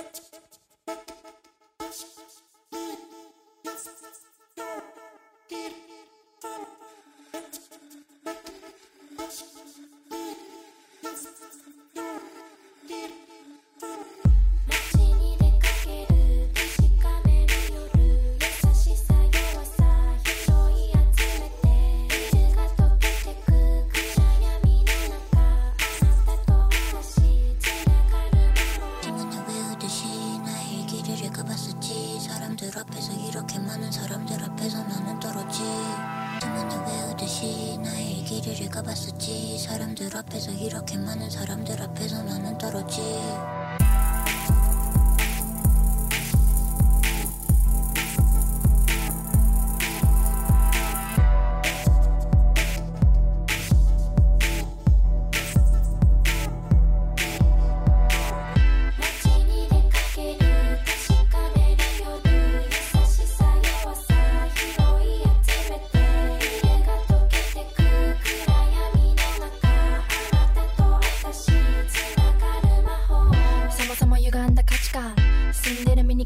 [0.00, 0.16] Thank
[5.52, 6.89] you.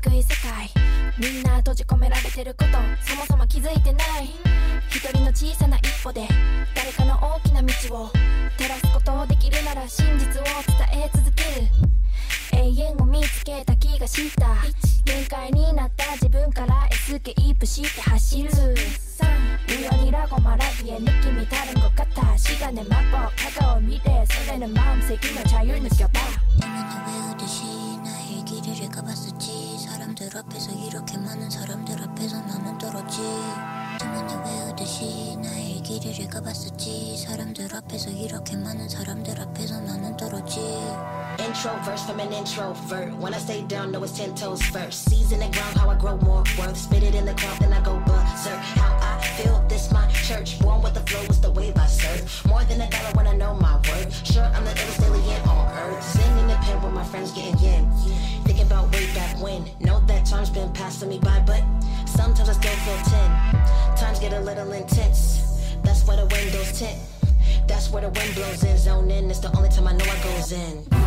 [0.04, 0.68] くい世界
[1.18, 4.28] みんな閉じ込められてることそもそも気づいてない。
[4.90, 6.28] 一人の小さな一歩で
[6.74, 8.10] 誰かの大きな道を
[8.58, 10.44] 照らすことをできるなら真実を
[10.92, 11.68] 伝え続ける。
[12.52, 14.46] 永遠を見つけた気がした。
[15.04, 18.50] 限界になった自分からエスケープして走る。
[18.50, 22.96] ウヨニラゴマラギエニキミタルンゴカタシガネマ
[41.74, 43.14] Introvert from an introvert.
[43.16, 45.10] When I stay down, know it's ten toes first.
[45.10, 46.76] Season the ground, how I grow more worth.
[46.76, 48.60] Spit it in the crowd, then I go berserk.
[48.78, 50.60] How I feel, this my church.
[50.60, 52.46] Born with the flow, it's the wave I serve.
[52.46, 54.24] More than a dollar when I know my worth.
[54.24, 56.02] Sure, I'm the illest alien on earth.
[56.04, 57.90] Sing in the pen with my friends getting yin.
[58.44, 59.68] Thinking about way back when.
[59.80, 61.64] Know that time's been passing me by, but
[62.06, 63.30] sometimes I still feel ten.
[63.96, 65.42] Times get a little intense.
[65.82, 67.00] That's why the windows tint.
[67.66, 69.28] That's where the wind blows in, zone in.
[69.28, 71.03] It's the only time I know I goes in.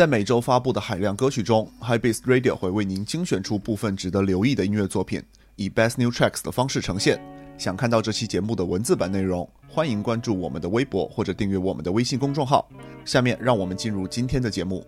[0.00, 5.22] 在每周发布的海量歌曲中，High Beats Radio 会为您精选出部分值得留意的音乐作品，
[5.56, 7.20] 以 Best New Tracks 的方式呈现。
[7.58, 12.66] 想看到这期节目的文字版内容，欢迎关注我们的微博或者订阅我们的微信公众号。
[13.04, 14.82] 下面让我们进入今天的节目。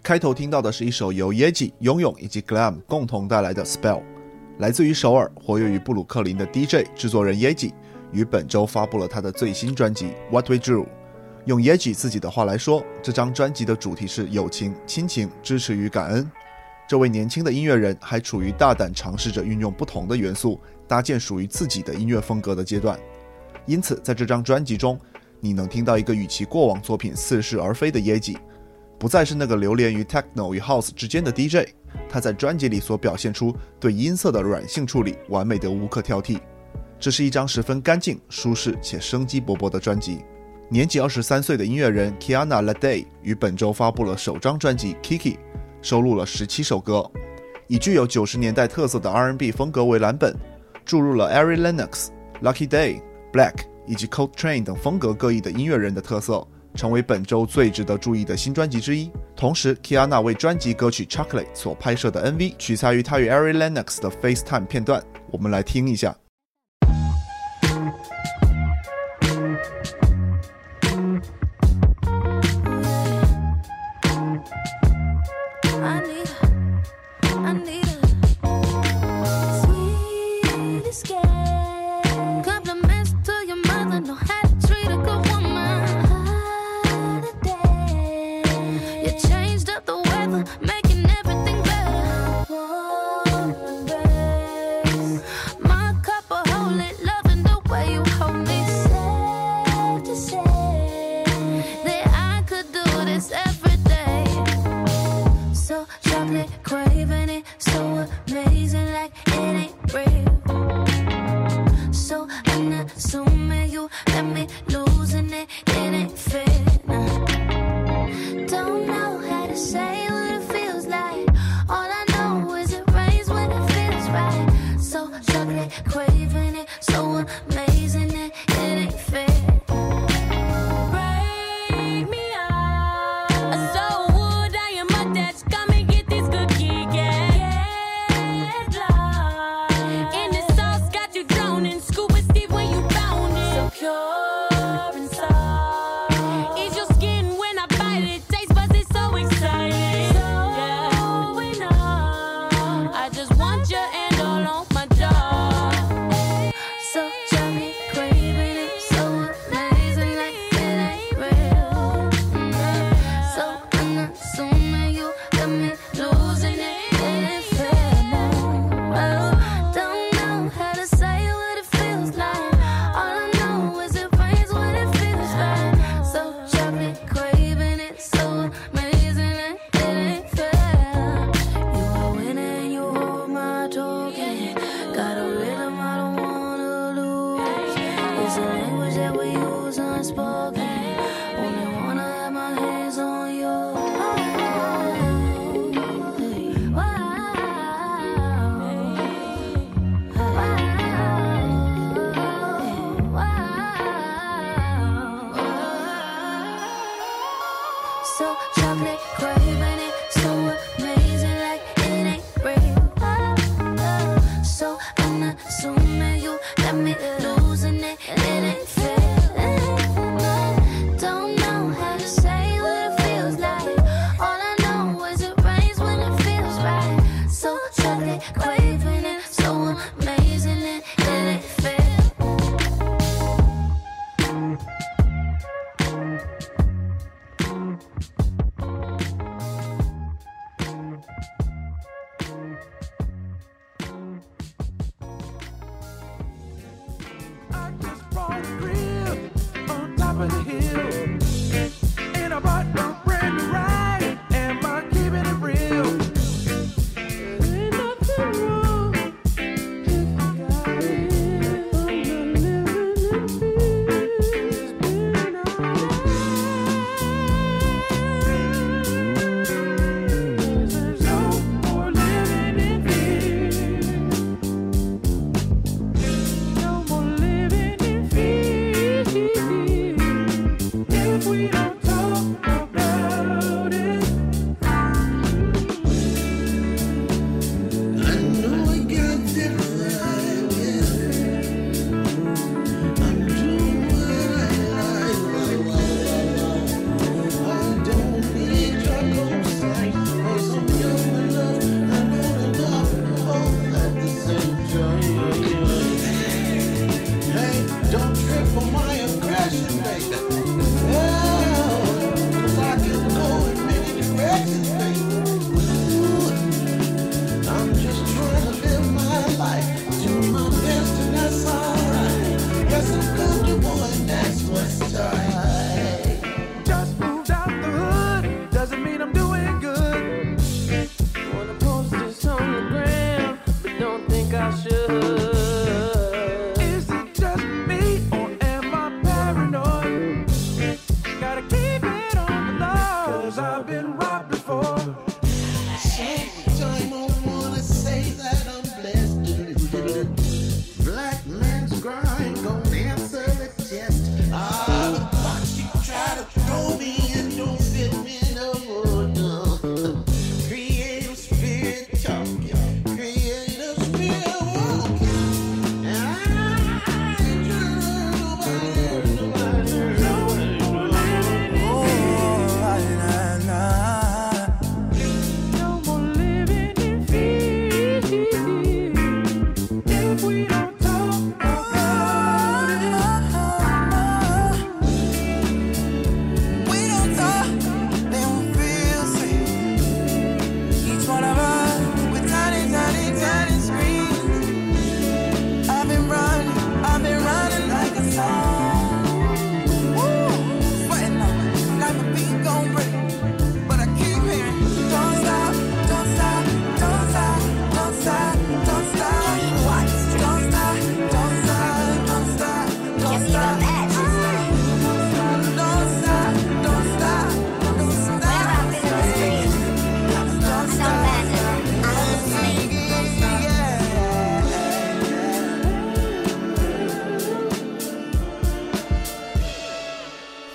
[0.00, 4.04] 开头听到的是一首由 Yeji、拥勇以及 Glam 共同带来的 Spell，
[4.58, 7.72] 来自于首尔，活跃于布鲁克林的 DJ 制作人 Yeji，
[8.12, 10.86] 于本周发布了他的最新专辑 What We Drew。
[11.44, 16.30] 用 Yeji 自己的话来说，这张专辑的主题是友情、亲情、支持与感恩。
[16.86, 22.96] 这位年轻的音乐人还处于大胆尝试着运用不同的元素，搭建属于自己的音乐风格的阶段。
[23.66, 24.96] 因此，在这张专辑中，
[25.40, 28.36] 你能听到一个与其过往作品似是而非的 Yeji，
[28.96, 31.70] 不再是那个流连于 Techno 与 House 之间的 DJ。
[32.08, 36.38] 他在专辑里所表现出对音色的软性处理，完美的无可挑剔。
[37.00, 40.20] 这是一张十分干净、舒适且生机勃勃的专辑。
[40.72, 45.36] 年仅二十三岁的音乐人 Kiana Lade 于本周发布了首张专辑 Kiki，
[45.82, 47.04] 收录了十七首歌，
[47.66, 50.34] 以具有九十年代特色的 R&B 风格为蓝本，
[50.82, 52.06] 注入了 Ari Lennox、
[52.42, 53.02] Lucky Day、
[53.34, 53.52] Black
[53.86, 56.42] 以及 Cold Train 等风格各异的音乐人的特色，
[56.74, 59.10] 成为本周最值得注意的新专辑之一。
[59.36, 66.16] 同时，Kiana 为专辑歌曲 Chocolate 所拍摄的 MV 取材于他与 Ari Lennox 的 FaceTime 片段，我们来听一下。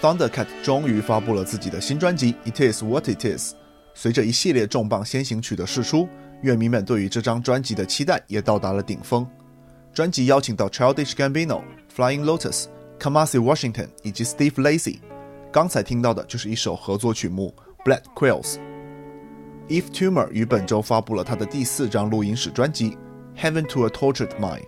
[0.07, 3.53] Thundercat 终于发布了自己的新专辑《It Is What It Is》。
[3.93, 6.07] 随着一系列重磅先行曲的释出，
[6.43, 9.27] 乐迷们对于这张专辑的期待也到达了顶峰。
[9.93, 11.61] 专辑邀请到 Childish Gambino、
[11.93, 14.99] Flying Lotus、Kamasi Washington 以及 Steve Lacy。
[15.51, 17.53] 刚才听到的就是一首合作曲目
[17.85, 18.55] 《Black Quills》。
[19.67, 22.91] Eve Tumor 于本周发布了他的第四张录音室专辑
[23.37, 24.61] 《Heaven to a Tortured Mind》，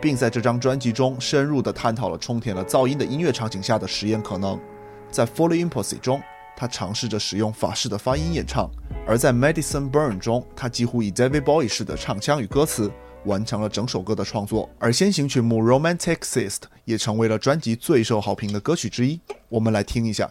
[0.00, 4.56] 并在这张专辑中深入地探讨了充填了噪音的音乐场景下的实验可能。
[5.14, 6.20] 在《Fully Impossible》中，
[6.56, 8.68] 他尝试着使用法式的发音演唱；
[9.06, 12.90] 而在《Medicine Burn》中，他几乎以 David Bowie 式的唱腔与歌词
[13.24, 14.68] 完成了整首歌的创作。
[14.76, 16.48] 而先行曲目《Romanticist》
[16.84, 19.20] 也成为了专辑最受好评的歌曲之一。
[19.48, 20.28] 我们来听一下。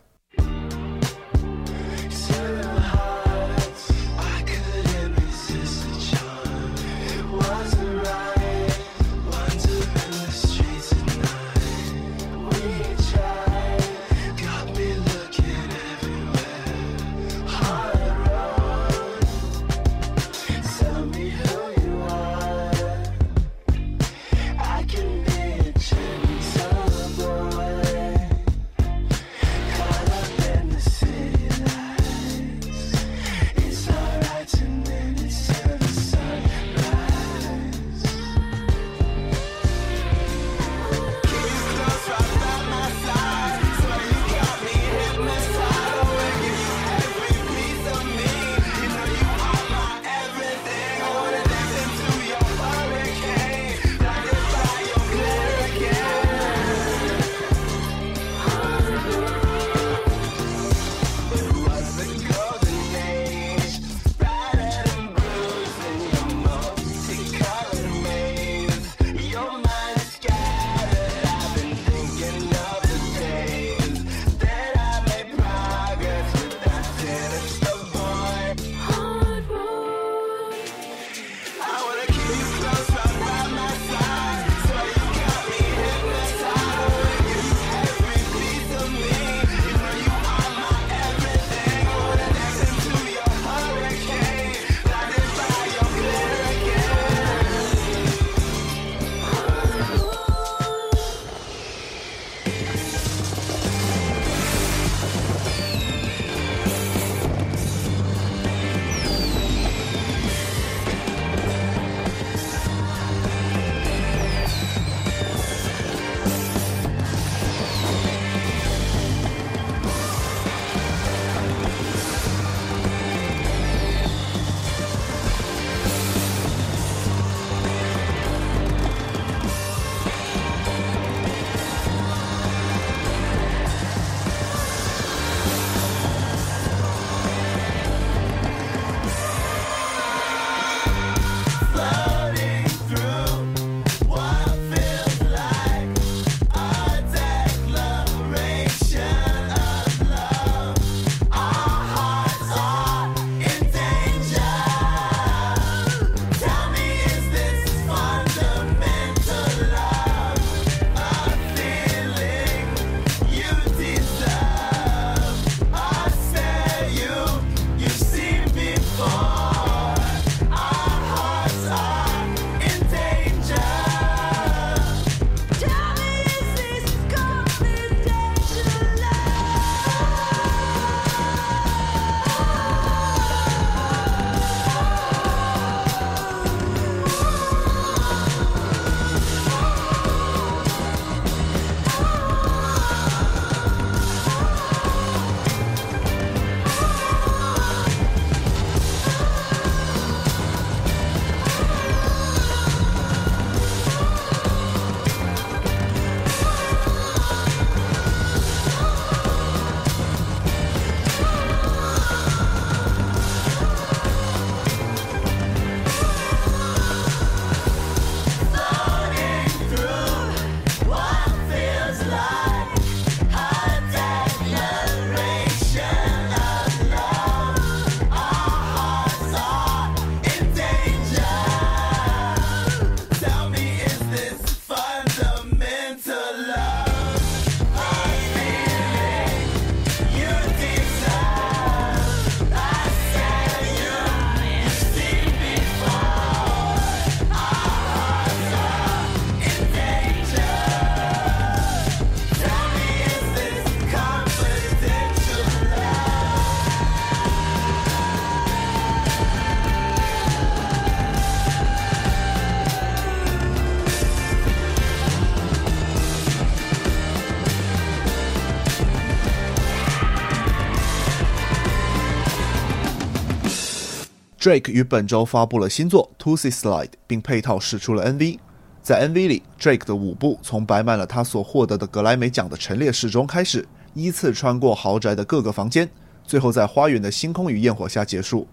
[274.43, 278.39] Drake 于本周发布了新作《To See Slide》，并配套试出了 MV。
[278.81, 285.89] 在 MV 里，Drake 的舞步从摆满了他所获得的格莱美奖的陈列室中开始，依次穿过豪宅的各个房间，
[286.27, 288.45] 最后在花园的星空与焰火下结束。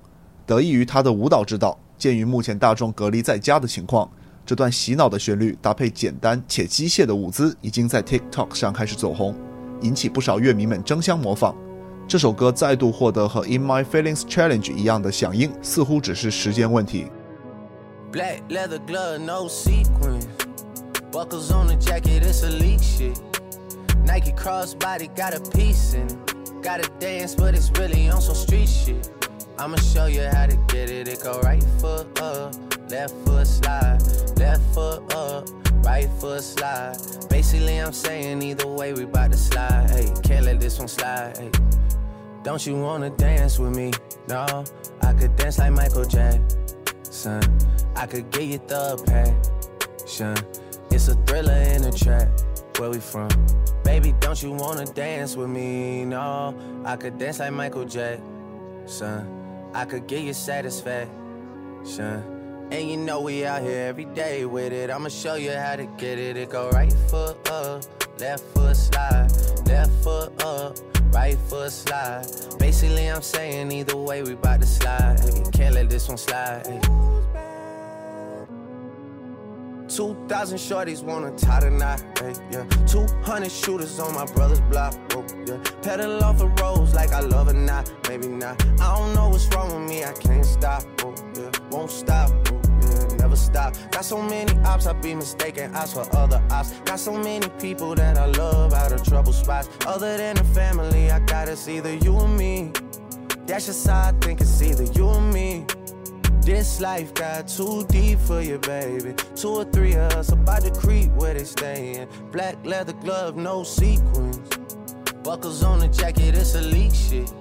[0.47, 4.09] 得益于他的舞蹈指导，鉴于目前大众隔离在家的情况，
[4.47, 9.35] 这段洗脑的旋律搭配简单且机械的舞姿，已经在 TikTok 上开始走红，
[9.83, 11.53] 引起不少乐迷们争相模仿。
[12.10, 17.12] 这首歌再度获得和《In My Feelings Challenge》一样的响应，似乎只是时间问题。
[18.12, 20.25] Black leather glove, no sequins.
[21.12, 23.18] Buckles on the jacket, it's elite shit.
[24.06, 26.16] Nike crossbody got a piece in it.
[26.62, 29.10] Gotta dance, but it's really on some street shit.
[29.58, 31.08] I'ma show you how to get it.
[31.08, 32.54] It go right foot up,
[32.90, 34.00] left foot slide,
[34.38, 35.50] left foot up,
[35.84, 36.98] right foot slide.
[37.30, 39.90] Basically, I'm saying either way, we bout to slide.
[39.90, 41.38] Hey, can't let this one slide.
[41.38, 41.52] Hey.
[42.43, 43.93] Don't you wanna dance with me?
[44.27, 44.65] No,
[45.03, 46.49] I could dance like Michael Jackson.
[47.03, 47.59] Son,
[47.95, 50.39] I could get you the passion.
[50.91, 52.29] It's a thriller in a track.
[52.79, 53.29] Where we from?
[53.85, 56.07] Baby, don't you wanna dance with me?
[56.07, 56.55] No,
[56.87, 59.27] I could dance like Michael Jackson.
[59.75, 61.11] I could get you satisfaction.
[62.73, 64.91] And you know we out here every day with it.
[64.91, 66.39] I'ma show you how to get it.
[66.39, 67.85] It go right foot up,
[68.19, 69.31] left foot slide,
[69.67, 72.27] left foot up right foot slide.
[72.59, 75.21] Basically, I'm saying either way, we bout to slide.
[75.21, 76.67] Hey, can't let this one slide.
[76.67, 76.81] Hey.
[79.89, 82.65] 2,000 shorties wanna tie knot, hey, yeah.
[82.87, 85.59] 200 shooters on my brother's block, oh, yeah.
[85.83, 88.63] Pedal off the roads like I love it, not, maybe not.
[88.81, 91.51] I don't know what's wrong with me, I can't stop, oh, yeah.
[91.73, 92.60] Won't stop, oh.
[93.30, 93.76] Never stop.
[93.93, 96.73] Got so many ops, I be mistaken ops for other ops.
[96.80, 99.69] Got so many people that I love out of trouble spots.
[99.86, 102.73] Other than the family, I got it's either you or me.
[103.47, 105.64] That's just how I think it's either you or me.
[106.40, 109.14] This life got too deep for you, baby.
[109.36, 112.08] Two or three of us about to creep where they stayin'.
[112.32, 114.40] Black leather glove, no sequins.
[115.23, 117.32] Buckles on the jacket, it's elite shit.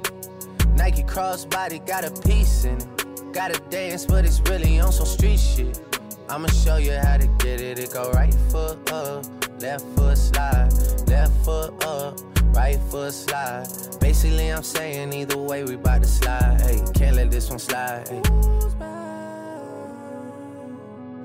[0.75, 2.98] Nike crossbody got a piece in it.
[3.33, 5.79] Gotta dance, but it's really on some street shit.
[6.29, 7.79] I'ma show you how to get it.
[7.79, 9.25] It go right foot up,
[9.61, 10.69] left foot slide,
[11.07, 12.19] left foot up,
[12.55, 13.67] right foot slide.
[13.99, 16.61] Basically, I'm saying either way, we bout to slide.
[16.61, 18.07] Hey, can't let this one slide.
[18.07, 18.21] Hey.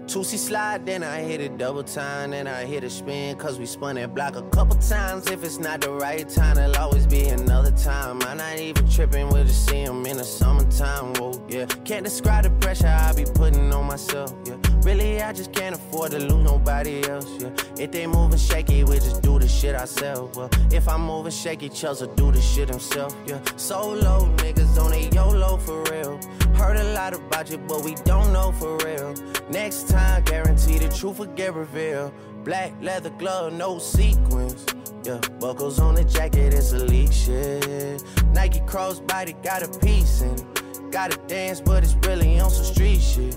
[0.06, 3.64] Toosie slide, then I hit it double time, then I hit a spin, cause we
[3.64, 5.30] spun that block a couple times.
[5.30, 8.20] If it's not the right time, it'll always be another time.
[8.22, 11.64] I'm not even tripping, we'll just see them in the summertime, whoa, yeah.
[11.84, 14.56] Can't describe the pressure I be putting on myself, yeah.
[14.82, 17.50] Really, I just can't afford to lose nobody else, yeah.
[17.78, 20.50] If they moving shaky, we just do the shit ourselves, well.
[20.70, 23.40] If I'm moving shaky, Chubbs'll do the shit himself, yeah.
[23.56, 26.20] Solo niggas on a YOLO for real.
[26.54, 29.14] Heard a lot about you, but we don't know for real.
[29.50, 32.12] Next time, guarantee the truth will get revealed.
[32.44, 34.64] Black leather glove, no sequins.
[35.04, 38.02] Yeah, buckles on the jacket, it's elite shit.
[38.32, 40.90] Nike crossbody got a piece in it.
[40.90, 43.36] Gotta dance, but it's really on some street shit.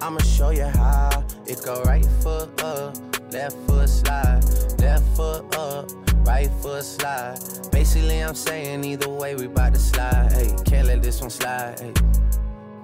[0.00, 1.24] I'ma show you how.
[1.46, 2.96] It go right foot up,
[3.32, 4.44] left foot slide,
[4.78, 5.90] left foot up,
[6.26, 7.38] right foot slide.
[7.72, 10.32] Basically, I'm saying either way, we bout to slide.
[10.32, 11.80] Hey, can't let this one slide.
[11.80, 11.92] Hey.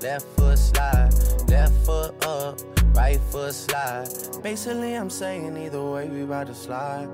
[0.00, 1.10] left foot slide,
[1.48, 2.60] left foot up
[2.94, 4.08] right foot slide.
[4.42, 7.08] Basically, I'm saying either way, we about to slide.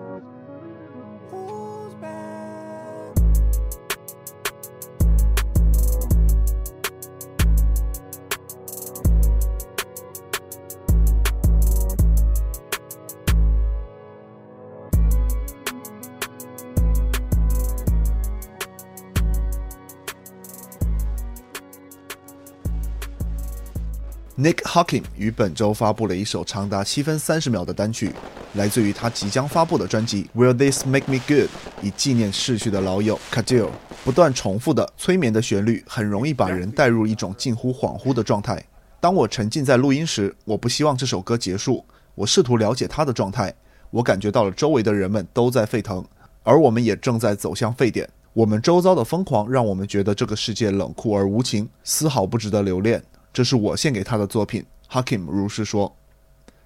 [24.44, 28.12] Nick Hakim 于本周发布了一首长达七分三十秒的单曲，
[28.57, 31.44] 来自于他即将发布的专辑《Will This Make Me Good》，
[31.80, 33.70] 以纪念逝去的老友 Kadil。
[34.04, 38.62] 不断重复的催眠的旋律，很容易把人带入一种近乎恍惚的状态。
[39.00, 41.83] 当我沉浸在录音时，我不希望这首歌结束。
[42.14, 43.54] 我试图了解他的状态，
[43.90, 46.04] 我感觉到了周围的人们都在沸腾，
[46.42, 48.07] 而我们也正在走向沸点。
[48.35, 53.02] 我们周遭的疯狂让我们觉得这个世界冷酷而无情，丝毫不值得留恋。
[53.35, 55.94] 这是我献给他的作品，Hakim 如是说。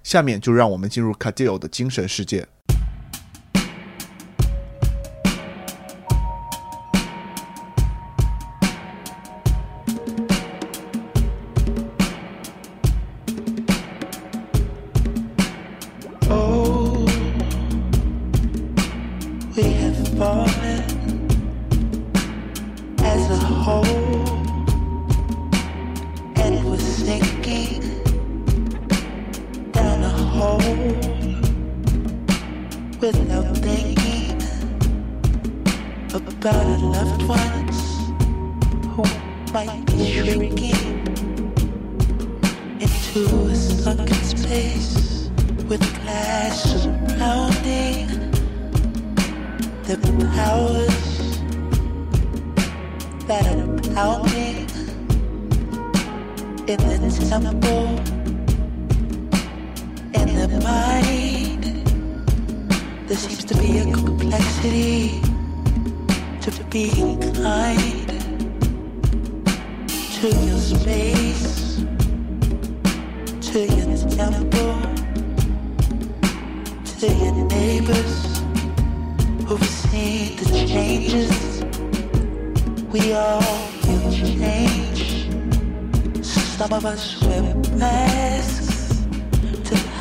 [0.03, 2.47] 下面就让我们进入卡迪奥的精神世界。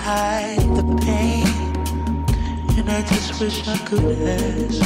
[0.08, 1.46] hide the pain,
[2.78, 4.80] and I just wish I could ask.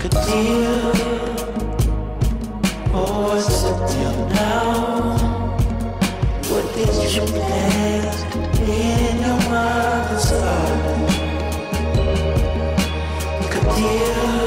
[0.00, 0.92] Could deal,
[2.92, 5.16] oh, what's up till now?
[6.50, 8.16] What did you plant
[8.68, 11.00] in your mother's garden?
[13.52, 14.44] Could deal,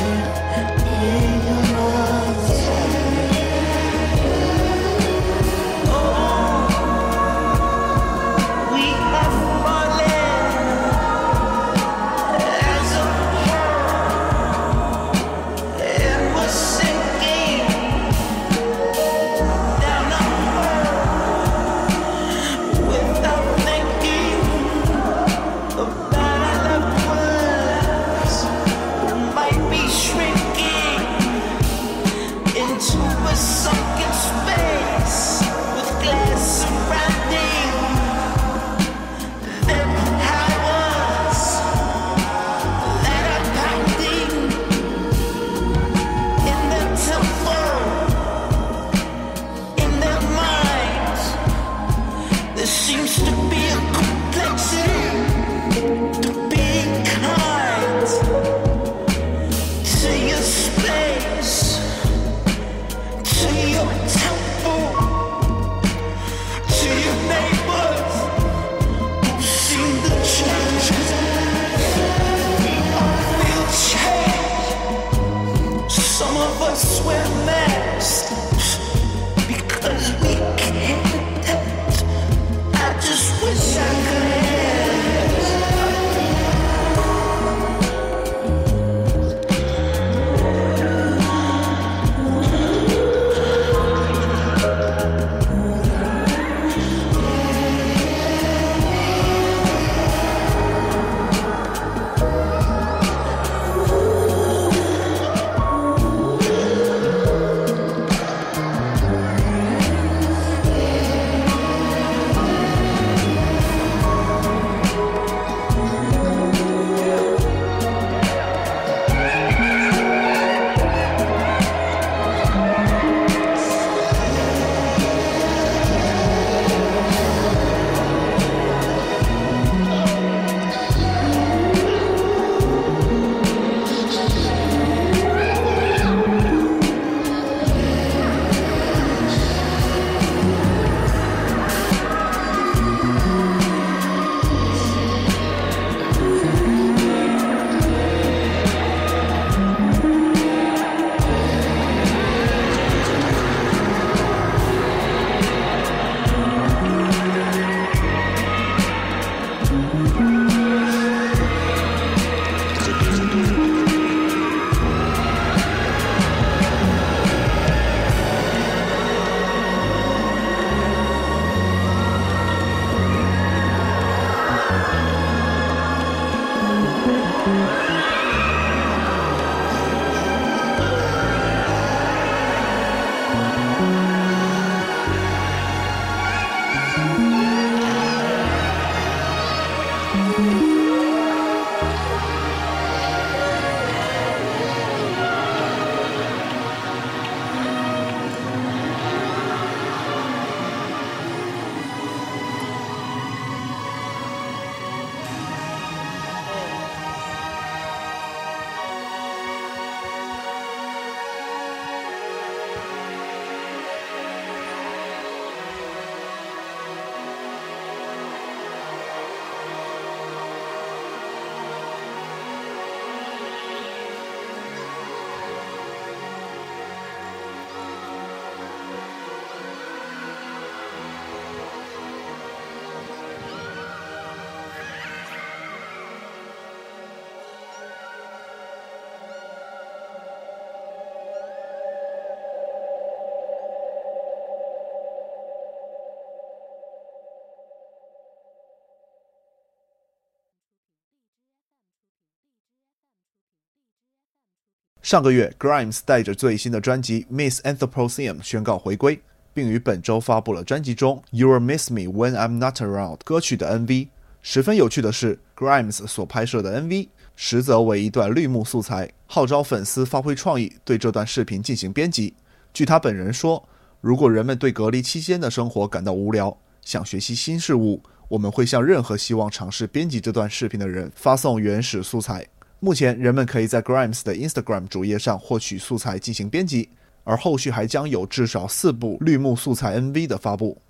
[255.11, 259.19] 上个月，Grimes 带着最新的专辑《Miss Anthropocene》宣告回归，
[259.53, 264.07] 并于本周发布了专辑中《You'll Miss Me When I'm Not Around》歌曲的 MV。
[264.41, 272.33] 十分有趣的是，Grimes 所拍摄的 MV 实则为一段绿幕素材，号召粉丝发挥创意，对这段视频进行编辑。
[272.73, 273.67] 据他本人说，
[273.99, 282.47] 如果人们对隔离期间的生活感到无聊，想学习新事物，我们会向任何希望尝试编辑这段视频的人发送原始素材。
[282.83, 286.89] 目前，人们可以在 Grimes 的 Instagram 主页上获取素材进行编辑，
[287.23, 290.81] 而后续还将有至少四部绿幕素材 MV 的发布。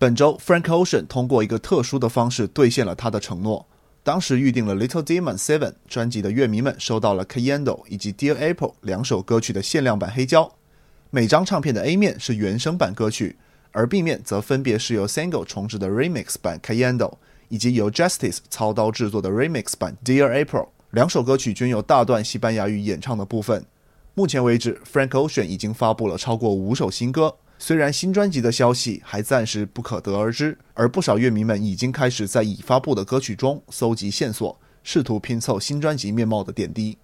[0.00, 3.66] 本周，Frank Ocean 通过一个特殊的方式兑现了他的承诺。
[4.02, 10.50] 当时预定了《Little Demon Seven》专辑的乐迷们收到了《Candle》以及《Dear April》两首歌曲的限量版黑胶。
[11.10, 13.36] 每张唱片的 A 面是原声版歌曲，
[13.72, 16.96] 而 B 面则分别是由 Single 重制的 Remix 版《Candle》
[17.50, 20.64] 以及由 Justice 操刀制作的 Remix 版《Dear April》。
[20.92, 23.66] 两首歌曲均有大段西班牙语演唱的部分。
[24.14, 27.36] 目前为止，Frank Ocean 已经发布了超过五首新歌。
[27.62, 36.96] 虽然新专辑的消息还暂时不可得而知，而不少乐迷们已经开始在已发布的歌曲中搜集线索，试图拼凑新专辑面貌的点滴。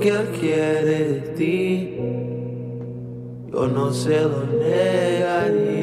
[0.00, 1.96] Que quiere de ti,
[3.52, 5.78] yo no se lo negaría.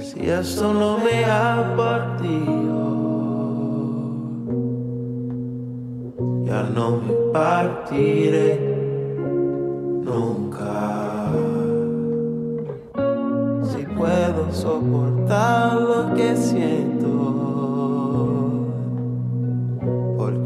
[0.00, 2.88] Si esto no me ha partido,
[6.44, 8.58] ya no me partiré
[10.02, 11.32] nunca.
[13.64, 16.97] Si puedo soportar lo que siento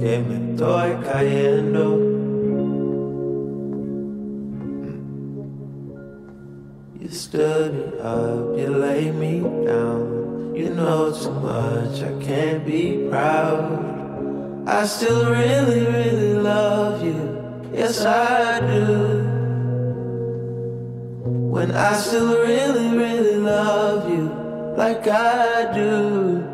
[0.03, 1.85] que me estoy cayendo.
[6.99, 10.57] You stood me up, you laid me down.
[10.57, 14.67] You know too much, I can't be proud.
[14.67, 17.71] I still really, really love you.
[17.73, 19.23] Yes, I do.
[21.55, 24.25] When I still really, really love you
[24.77, 26.52] like I do.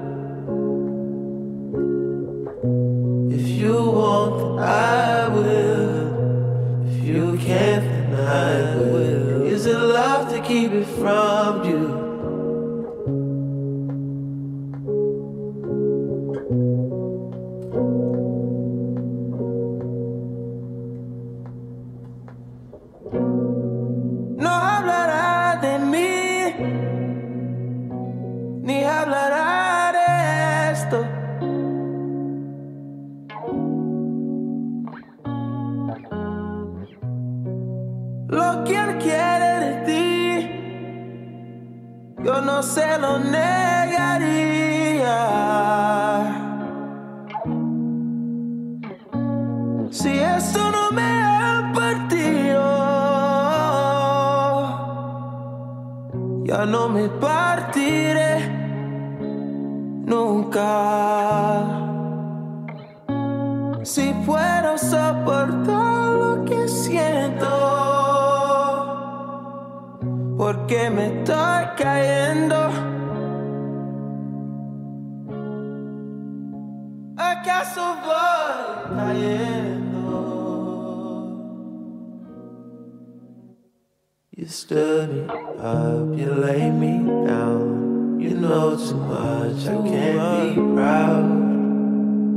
[4.68, 6.88] I will.
[6.90, 9.46] If you can't, then I will.
[9.46, 11.97] Is it love to keep it from you?
[42.58, 45.16] no se lo negaría.
[49.90, 52.64] Si esto no me ha partido,
[56.46, 58.32] ya no me partiré
[60.04, 60.66] nunca.
[63.84, 66.07] Si puedo soportar.
[70.68, 72.56] Porque me estoy cayendo.
[77.16, 79.88] ¿Acaso voy cayendo?
[84.36, 85.26] You stood me
[85.58, 88.20] up, you laid me down.
[88.20, 91.28] You know too much, I can't be proud.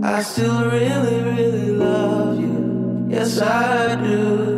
[0.03, 3.07] I still really, really love you.
[3.09, 4.50] Yes, I do.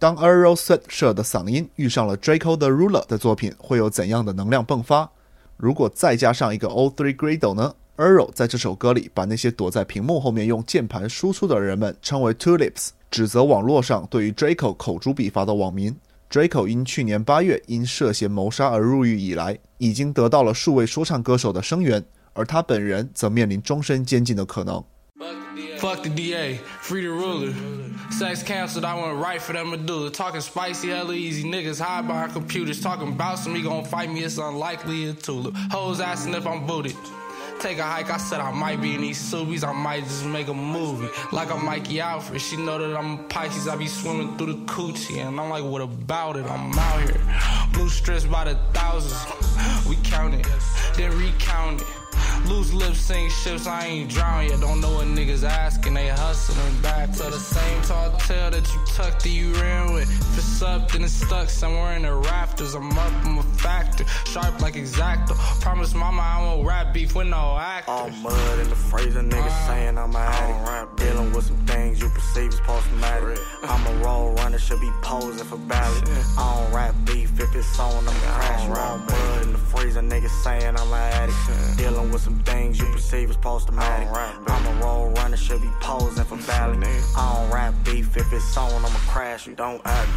[0.00, 5.10] 当 Earl Sweatshirt 的嗓音遇上了 Draco the Ruler 的作品，会有怎样的能量迸发？
[5.58, 15.94] 如果再加上一个 O Three Grado 呢？Earl 在这首歌里把那些躲在屏幕后面用键盘输出的人们称为 Tulips，指责网络上对于 Draco 口诛笔伐的网民。
[16.30, 24.82] Draco 因去年八月因涉嫌谋杀而入狱以来，已经得到了数位说唱歌手的声援，而他本人则面临终身监禁的可能。
[25.80, 27.54] Fuck the DA, free the ruler.
[28.10, 30.10] Sex canceled, I went right for that medulla.
[30.10, 31.42] Talking spicy, hella easy.
[31.42, 32.82] Niggas hide behind computers.
[32.82, 35.54] Talking about some, he gon' fight me, it's unlikely a tulip.
[35.70, 36.96] Hoes asking if I'm booted.
[37.60, 40.48] Take a hike, I said I might be in these subies, I might just make
[40.48, 41.08] a movie.
[41.32, 44.58] Like I'm Mikey Alfred, she know that I'm a Pisces, I be swimming through the
[44.66, 45.16] coochie.
[45.16, 46.44] And I'm like, what about it?
[46.44, 47.20] I'm out here.
[47.72, 49.16] Blue strips by the thousands,
[49.88, 50.46] we count it,
[50.94, 51.99] then recount it.
[52.46, 54.60] Loose lips sink ships, I ain't drowned yet.
[54.60, 58.80] Don't know what niggas asking, they hustling back to the same tall tale that you
[58.94, 60.10] tucked that you ran with.
[60.10, 62.74] If it's up, then it's stuck somewhere in the rafters.
[62.74, 65.34] I'm up, I'm a factor, sharp like exacto.
[65.60, 67.88] Promise mama I won't rap beef with no actors.
[67.88, 70.96] All mud in the freezer, niggas uh, saying I'm a addict.
[70.96, 73.38] Dealing with some things you perceive as problematic.
[73.62, 76.08] I'm a roll runner, should be posing for ballot.
[76.38, 78.68] I don't rap beef if it's on, I'm crash.
[78.68, 81.78] Wrong blood in the freezer, niggas saying I'm an addict.
[81.78, 84.08] Dealing with some things you perceive as problematic.
[84.10, 86.86] I'm a roll runner, should be posing for ballot.
[87.16, 89.46] I don't rap beef if it's on, I'ma crash.
[89.46, 90.10] You don't act.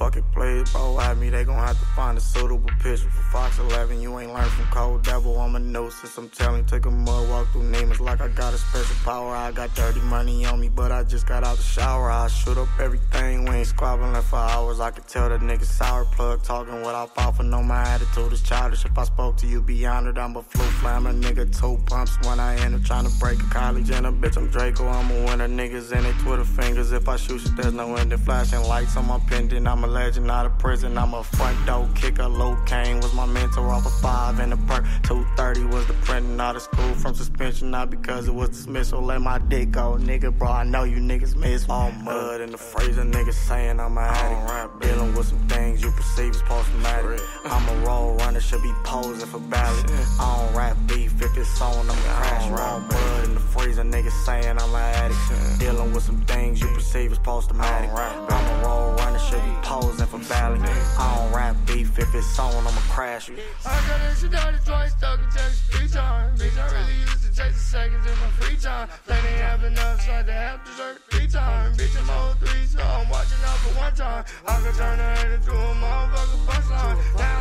[0.00, 0.98] Fuck it, play it, bro.
[0.98, 4.00] At me, they gon' have to find a suitable picture for Fox 11.
[4.00, 5.38] You ain't learned from Cold Devil.
[5.38, 6.16] I'm a nuisance.
[6.16, 9.36] I'm telling, take a mud walk through Neiman's like I got a special power.
[9.36, 12.10] I got dirty money on me, but I just got out the shower.
[12.10, 13.44] I shoot up everything.
[13.44, 14.80] We ain't squabbling for hours.
[14.80, 18.86] I could tell that nigga sour plug talking without popping on my attitude is childish.
[18.86, 20.16] If I spoke to you, be honored.
[20.16, 21.44] I'm a flu flammer, nigga.
[21.60, 24.38] Two pumps when I enter trying to break a college and a bitch.
[24.38, 24.90] I'm Drakeo.
[24.90, 25.46] I'm a winner.
[25.46, 26.90] Niggas in they Twitter fingers.
[26.90, 28.18] If I shoot shit, there's no ending.
[28.18, 29.68] Flashing lights on my pendant.
[29.68, 30.96] I'm a legend out of prison.
[30.96, 32.28] I'm a front door kicker.
[32.28, 34.84] Low cane was my mentor off a five and a perk.
[35.02, 39.02] 230 was the printing out of school from suspension, not because it was dismissal.
[39.02, 40.48] Let my dick go, nigga, bro.
[40.48, 43.02] I know you niggas miss all mud in the freezer.
[43.02, 44.80] Niggas saying I'm a addict.
[44.80, 47.20] Dealing with some things you perceive as problematic.
[47.44, 49.90] I'm a roll runner, should be posing for ballot.
[50.20, 52.50] I don't rap beef if it's on, I'm crash.
[52.50, 53.82] Wrong blood in the freezer.
[53.82, 55.58] Niggas saying I'm an addict.
[55.58, 57.90] Dealing with some things you perceive as problematic.
[57.90, 59.79] I'm a roll runner, should be posing
[60.10, 60.60] for ballot.
[60.98, 63.36] I don't rap beef if it's on, I'ma crash you.
[63.64, 66.40] I got that shit down twice, stuck in Texas three times.
[66.40, 68.88] Bitch, I really used to chase the seconds in my free time.
[69.06, 71.78] They have enough, so I had to have dessert three times.
[71.78, 74.24] Bitch, I'm on three, so I'm watching out for one time.
[74.46, 77.18] I could turn head into a motherfucking punchline.
[77.18, 77.39] Down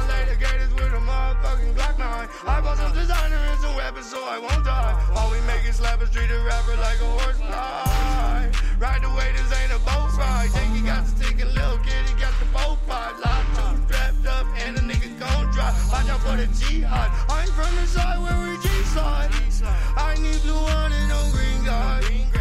[2.48, 4.96] I bought some designer and some weapons, so I won't die.
[5.16, 8.52] All we make is slap a street a rapper like a horse fly.
[8.80, 10.50] Ride the way, this ain't a boat ride.
[10.52, 13.20] Think he got the stick and little kid, he got the boat pot.
[13.20, 15.76] Lock two strapped up, and a nigga gon' drop.
[15.92, 17.12] Watch out for the jihad.
[17.28, 19.32] I'm from the side where we G-side.
[19.98, 22.39] I need blue one and no green guy.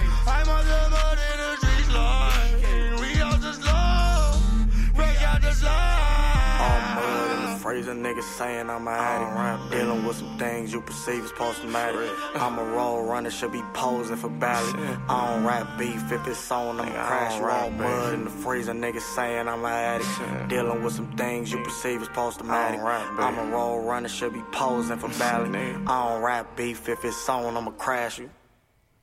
[7.67, 7.67] mud in the slide.
[7.67, 9.71] freezer, niggas saying I'm a addict.
[9.71, 12.09] Dealing with some things you perceive as problematic.
[12.35, 14.75] I'm a roll runner, should be posing for ballot.
[15.09, 17.39] I don't rap beef if it's on, I'ma crash.
[17.39, 20.49] Raw mud in the freezer, niggas saying I'm a addict.
[20.49, 22.79] Dealing with some things you perceive as problematic.
[22.81, 25.53] I'm a roll runner, should be posing for ballot.
[25.53, 28.29] I don't rap beef if it's on, I'ma crash you.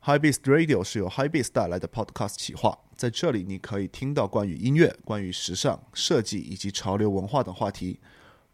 [0.03, 7.99] High Beast Radio 是由 High Beast 带来的 Podcast 企划，在这里你可以听到关于音乐、关于时尚、设计以及潮流文化等话题。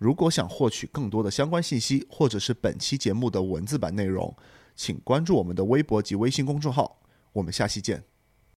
[0.02, 4.34] 如果想获取更多的相关信息，或者是本期节目的文字版内容，
[4.74, 6.98] 请关注我们的微博及微信公众号。
[7.32, 8.11] 我们下期见。